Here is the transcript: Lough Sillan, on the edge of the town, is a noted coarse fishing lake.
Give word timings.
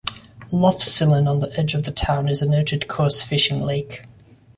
Lough 0.51 0.79
Sillan, 0.79 1.27
on 1.29 1.37
the 1.41 1.55
edge 1.59 1.75
of 1.75 1.83
the 1.83 1.91
town, 1.91 2.27
is 2.27 2.41
a 2.41 2.47
noted 2.47 2.87
coarse 2.87 3.21
fishing 3.21 3.61
lake. 3.61 4.01